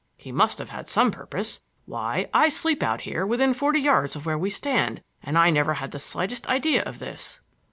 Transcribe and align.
He 0.17 0.31
must 0.31 0.57
have 0.57 0.69
had 0.69 0.89
some 0.89 1.11
purpose. 1.11 1.61
Why, 1.85 2.27
I 2.33 2.49
sleep 2.49 2.81
out 2.81 3.01
here 3.01 3.23
within 3.23 3.53
forty 3.53 3.79
yards 3.81 4.15
of 4.15 4.25
where 4.25 4.35
we 4.35 4.49
stand 4.49 5.03
and 5.21 5.37
I 5.37 5.51
never 5.51 5.75
had 5.75 5.91
the 5.91 5.99
slightest 5.99 6.47
idea 6.47 6.81
of 6.81 6.97
this." 6.97 7.39